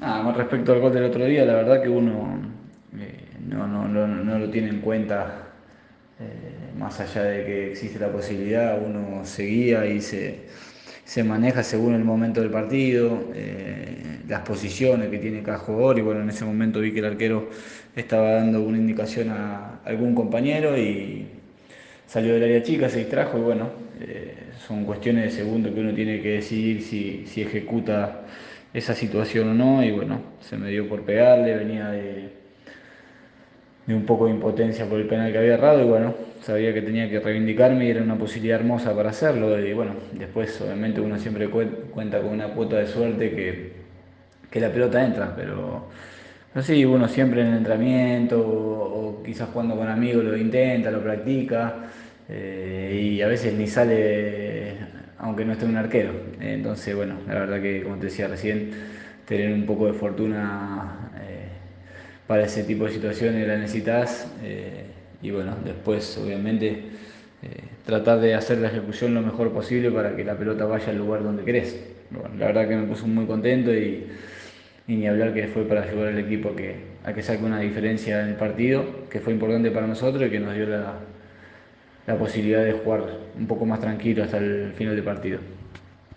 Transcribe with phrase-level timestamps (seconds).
[0.00, 2.40] Con respecto al gol del otro día, la verdad que uno
[2.98, 5.48] eh, no, no, no, no, lo tiene en cuenta,
[6.18, 6.24] eh,
[6.78, 10.46] más allá de que existe la posibilidad, uno seguía y se,
[11.04, 16.00] se maneja según el momento del partido, eh, las posiciones que tiene cada jugador y
[16.00, 17.50] bueno, en ese momento vi que el arquero
[17.94, 21.26] estaba dando una indicación a algún compañero y
[22.06, 23.68] salió del área chica, se distrajo y bueno,
[24.66, 28.22] son cuestiones de segundo que uno tiene que decidir si, si ejecuta
[28.72, 32.30] esa situación o no, y bueno, se me dio por pegarle, venía de,
[33.86, 36.82] de un poco de impotencia por el penal que había errado, y bueno, sabía que
[36.82, 41.18] tenía que reivindicarme y era una posibilidad hermosa para hacerlo, y bueno, después obviamente uno
[41.18, 43.72] siempre cuenta con una cuota de suerte que,
[44.50, 45.88] que la pelota entra, pero...
[46.52, 51.00] Pero sí, uno siempre en el entrenamiento o, quizás jugando con amigos lo intenta, lo
[51.00, 51.76] practica
[52.28, 54.39] eh, y a veces ni sale
[55.20, 56.12] aunque no esté un arquero.
[56.40, 58.70] Entonces, bueno, la verdad que, como te decía recién,
[59.26, 61.48] tener un poco de fortuna eh,
[62.26, 64.32] para ese tipo de situaciones la necesitas.
[64.42, 64.84] Eh,
[65.22, 66.68] y bueno, después, obviamente,
[67.42, 67.48] eh,
[67.84, 71.22] tratar de hacer la ejecución lo mejor posible para que la pelota vaya al lugar
[71.22, 71.78] donde querés.
[72.38, 74.06] la verdad que me puso muy contento y,
[74.86, 78.30] ni hablar que fue para ayudar al equipo que, a que saque una diferencia en
[78.30, 80.94] el partido, que fue importante para nosotros y que nos dio la,
[82.10, 83.04] la posibilidad de jugar
[83.38, 85.38] un poco más tranquilo hasta el final del partido.